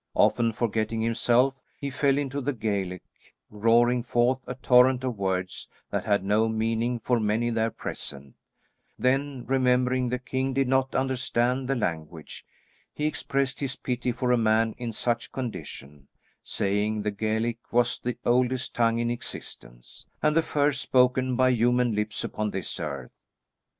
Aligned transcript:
Often 0.15 0.53
forgetting 0.53 1.01
himself, 1.01 1.53
he 1.79 1.91
fell 1.91 2.17
into 2.17 2.41
the 2.41 2.53
Gaelic, 2.53 3.03
roaring 3.51 4.01
forth 4.01 4.39
a 4.47 4.55
torrent 4.55 5.03
of 5.03 5.15
words 5.19 5.67
that 5.91 6.05
had 6.05 6.23
no 6.23 6.49
meaning 6.49 6.97
for 6.97 7.19
many 7.19 7.51
there 7.51 7.69
present, 7.69 8.33
then 8.97 9.45
remembering 9.45 10.09
the 10.09 10.17
king 10.17 10.53
did 10.53 10.67
not 10.67 10.95
understand 10.95 11.67
the 11.67 11.75
language, 11.75 12.43
he 12.95 13.05
expressed 13.05 13.59
his 13.59 13.75
pity 13.75 14.11
for 14.11 14.31
a 14.31 14.37
man 14.39 14.73
in 14.79 14.91
such 14.91 15.31
condition, 15.31 16.07
saying 16.41 17.03
the 17.03 17.11
Gaelic 17.11 17.59
was 17.71 17.99
the 17.99 18.17
oldest 18.25 18.73
tongue 18.73 18.97
in 18.97 19.11
existence, 19.11 20.07
and 20.23 20.35
the 20.35 20.41
first 20.41 20.81
spoken 20.81 21.35
by 21.35 21.49
human 21.49 21.93
lips 21.93 22.23
upon 22.23 22.49
this 22.49 22.79
earth. 22.79 23.11